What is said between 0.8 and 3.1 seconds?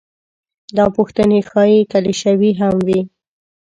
پوښتنې ښايي کلیشوي هم وي.